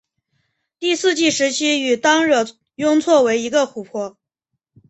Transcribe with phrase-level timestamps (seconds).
[0.79, 4.17] 第四纪时期与当惹雍错为一个湖泊。